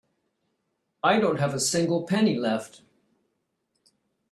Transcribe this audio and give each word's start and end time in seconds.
I 1.03 1.19
don't 1.19 1.39
have 1.39 1.53
a 1.53 1.59
single 1.59 2.07
penny 2.07 2.35
left. 2.35 2.81